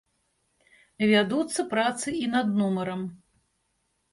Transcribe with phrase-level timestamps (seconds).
[1.11, 3.01] Вядуцца працы і над нумарам.